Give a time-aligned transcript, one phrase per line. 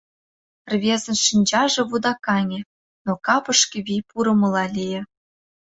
[0.71, 2.59] Рвезын шинчаже вудакаҥе,
[3.05, 5.01] но капышке вий пурымыла лие.